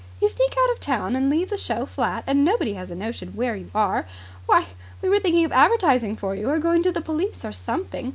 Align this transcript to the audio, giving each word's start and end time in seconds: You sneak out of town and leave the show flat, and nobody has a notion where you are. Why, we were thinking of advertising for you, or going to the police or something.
You 0.19 0.29
sneak 0.29 0.55
out 0.57 0.71
of 0.71 0.79
town 0.79 1.15
and 1.15 1.29
leave 1.29 1.51
the 1.51 1.57
show 1.57 1.85
flat, 1.85 2.23
and 2.25 2.43
nobody 2.43 2.73
has 2.73 2.89
a 2.89 2.95
notion 2.95 3.35
where 3.35 3.55
you 3.55 3.69
are. 3.75 4.07
Why, 4.47 4.65
we 4.99 5.07
were 5.09 5.19
thinking 5.19 5.45
of 5.45 5.51
advertising 5.51 6.15
for 6.15 6.33
you, 6.33 6.49
or 6.49 6.57
going 6.57 6.81
to 6.81 6.91
the 6.91 7.01
police 7.01 7.45
or 7.45 7.51
something. 7.51 8.09